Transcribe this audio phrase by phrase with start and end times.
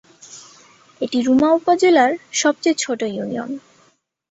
[1.01, 2.11] এটি রুমা উপজেলার
[2.33, 3.49] সবচেয়ে ছোট ইউনিয়ন।